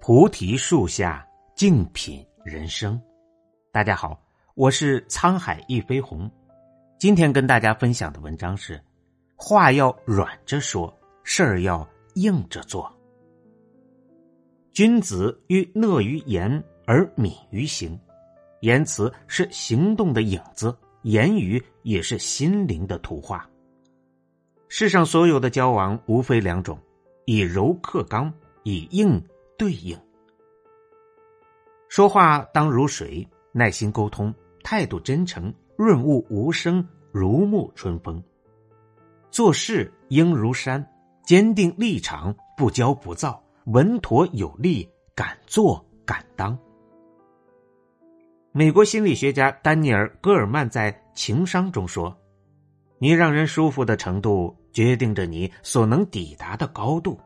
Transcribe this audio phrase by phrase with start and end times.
[0.00, 1.24] 菩提树下，
[1.54, 3.00] 静品人生。
[3.70, 4.20] 大家好，
[4.54, 6.28] 我是沧海一飞鸿。
[6.98, 8.82] 今天跟大家分享的文章是：
[9.36, 12.92] 话要软着说，事儿要硬着做。
[14.72, 17.98] 君子欲讷于言而敏于行，
[18.60, 23.49] 言辞是行动的影子，言语也是心灵的图画。
[24.72, 26.78] 世上所有的交往无非两种：
[27.24, 28.32] 以柔克刚，
[28.62, 29.20] 以硬
[29.58, 29.98] 对应。
[31.88, 34.32] 说话当如水，耐心沟通，
[34.62, 35.52] 态度真诚。
[35.76, 38.22] 润物无声，如沐春风。
[39.32, 40.88] 做事应如山，
[41.24, 46.56] 坚定立场，不骄不躁，稳妥有力，敢做敢当。
[48.52, 52.16] 美国心理学家丹尼尔·戈尔曼在《情商》中说
[53.00, 57.18] ：“你让人舒服的程度，决定着你所能抵达的高度。”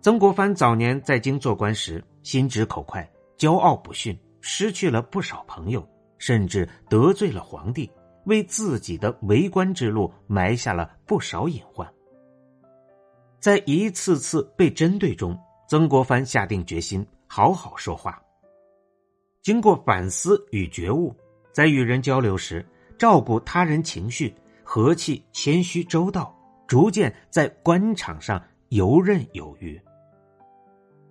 [0.00, 5.86] 曾国藩早年在京做官时，心直口快，骄傲不逊，失去了不少朋友。
[6.18, 7.90] 甚至得罪了皇帝，
[8.26, 11.92] 为自己的为官之路埋下了不少隐患。
[13.40, 15.36] 在一次次被针对中，
[15.68, 18.22] 曾国藩下定决心好好说话。
[19.42, 21.12] 经过反思与觉悟，
[21.52, 22.64] 在与人交流时，
[22.96, 24.32] 照顾他人情绪，
[24.74, 26.34] 和气、谦虚、周到，
[26.66, 29.78] 逐渐在官场上游刃有余。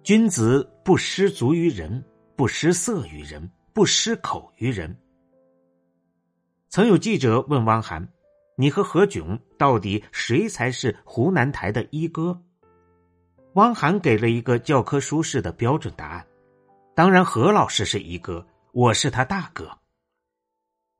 [0.02, 2.04] 君子不失足于人，
[2.36, 3.48] 不失色于人。
[3.72, 4.98] 不失口于人。
[6.70, 8.12] 曾有记者问汪涵
[8.58, 12.42] ：“你和何炅到底谁才是湖南台的一哥？”
[13.54, 16.28] 汪涵给了一个教科书式的标准答案
[16.96, 19.78] ：“当然，何老师是一哥，我是他大哥。”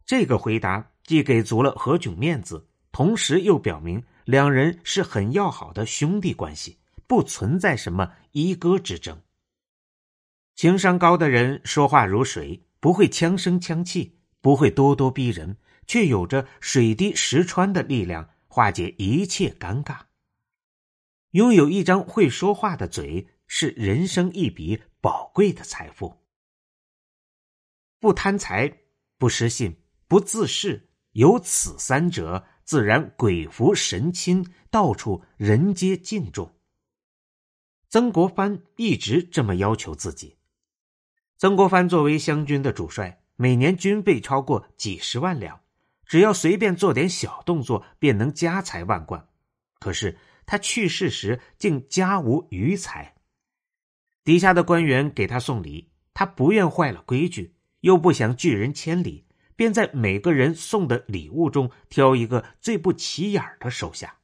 [0.06, 9.22] 这个回答既给足了何炅面子，同时又表明两人是很要好的兄弟关系，不存在什么一哥之争。
[10.56, 15.58] 情商高的人说话如水，不会枪声枪气，不会咄咄逼人，
[15.88, 20.02] 却有着水滴石穿的力量，化解一切尴尬。
[21.32, 26.22] 拥有一张会说话的嘴，是人生一笔宝贵的财富。
[28.00, 28.82] 不贪财，
[29.18, 29.76] 不失信，
[30.08, 36.56] 不自恃，有此三者，自然鬼服神亲，到处人皆敬重。
[37.90, 40.38] 曾国藩一直这么要求自己。
[41.38, 45.60] 曾国藩作为湘军的主帅，每年军费超过几十万两，
[46.06, 49.28] 只要随便做点小动作，便能家财万贯。
[49.80, 53.16] 可是他去世时竟家无余财，
[54.24, 59.26] 底下的官员给他送礼，他不愿坏了规矩，又不想拒人千里，
[59.62, 64.18] 便在每个人送的礼物中挑一个最不起眼的收下。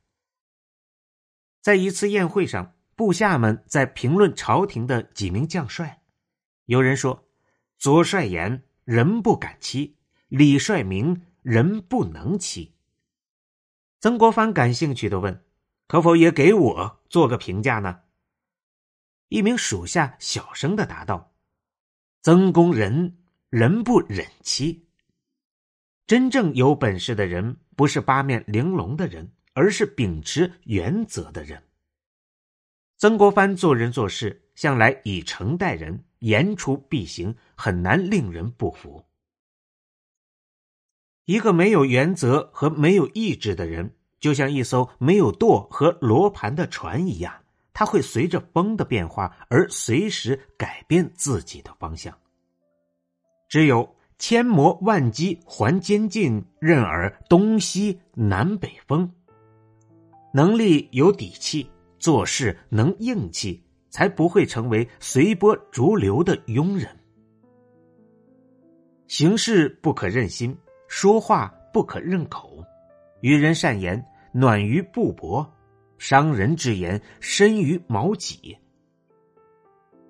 [1.61, 6.01] 在一次宴会上，部下们在评论朝廷的几名将帅。
[6.65, 7.29] 有人说
[7.77, 9.93] ：“左帅言，人不敢欺；
[10.27, 12.73] 李帅明，人不能欺。”
[14.01, 15.45] 曾国藩感兴趣的问
[15.85, 17.99] ：“可否也给我做个评价呢？”
[19.29, 21.31] 一名属下小声的答道
[22.23, 23.19] ：“曾公仁，
[23.51, 24.86] 人不忍欺。
[26.07, 31.61] 真正有本事的人，不是八面玲珑的人，而是秉持原则的人。”
[32.97, 36.03] 曾国藩做人做事，向来以诚待人。
[36.19, 39.05] 言出必行，很难令人不服。
[41.25, 52.17] 一个没有原则和没有意志的人，就像一艘没有舵和罗盘的船一样，他会随着风的变化而随时改变自己的方向。
[53.47, 59.11] 只有千磨万击还坚劲，任尔东西南北风。
[60.33, 61.69] 能力有底气，
[61.99, 63.63] 做事能硬气。
[63.89, 66.87] 才不会成为随波逐流的庸人。
[69.07, 70.55] 行事不可任心，
[70.87, 72.63] 说话不可任口，
[73.21, 75.43] 与人善言，暖于布帛；
[75.97, 78.55] 伤人之言，深于矛戟。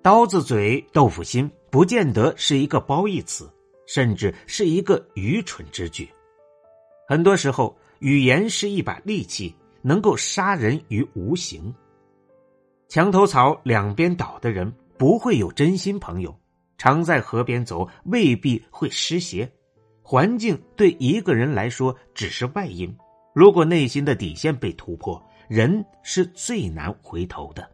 [0.02, 3.50] 刀子嘴豆腐心，不见得是一个褒义词，
[3.88, 6.08] 甚至是一个愚蠢之举。
[7.08, 9.52] 很多时候，语言是一把利器，
[9.82, 11.74] 能够杀人于无形。
[12.86, 16.38] 墙头草两边倒的人不会有真心朋友，
[16.76, 19.50] 常在河边走未必会湿鞋。
[20.02, 22.94] 环境对一个人来说只是外因，
[23.34, 27.68] 如果内心的底线被突破，人是最难回头的。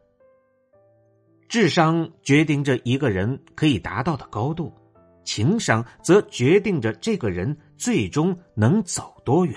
[1.48, 4.72] 智商决定着一个人可以达到的高度，
[5.24, 9.56] 情商则决定着这个人最终能走多远。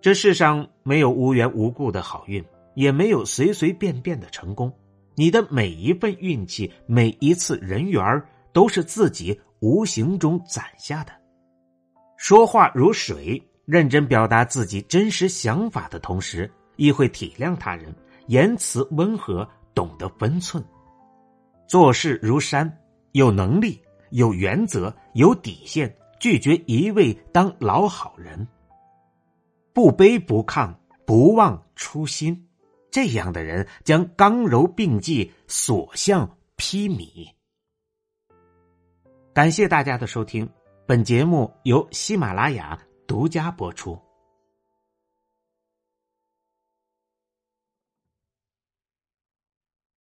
[0.00, 2.44] 这世上没有无缘无故的好运，
[2.74, 4.72] 也没有随随便便的成功。
[5.14, 11.12] 你的每一份运气，每一次人缘都是自己无形中攒下的。
[12.16, 17.94] 说话如水，认真表达自己真实想法的同时，亦会体谅他人，
[18.26, 20.64] 言辞温和，懂得分寸。
[21.68, 22.70] 做事如山，
[23.12, 23.80] 有能力、
[24.12, 28.46] 有原则、有底线，拒绝一味当老好人。
[29.72, 30.74] 不卑不亢，
[31.06, 32.48] 不忘初心，
[32.90, 37.26] 这样的人将刚柔并济，所向披靡。
[39.32, 40.48] 感谢大家的收听，
[40.86, 43.98] 本节目由喜马拉雅独家播出。